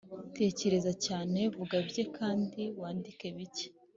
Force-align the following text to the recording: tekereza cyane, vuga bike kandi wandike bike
tekereza 0.37 0.91
cyane, 1.05 1.39
vuga 1.55 1.75
bike 1.85 2.03
kandi 2.17 2.61
wandike 2.81 3.25
bike 3.37 3.67